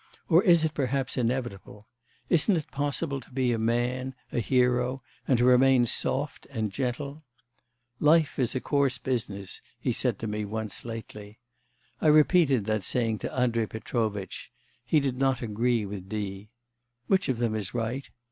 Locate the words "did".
14.99-15.19